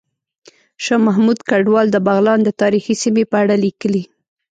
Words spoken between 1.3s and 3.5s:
کډوال د بغلان د تاریخي سیمې په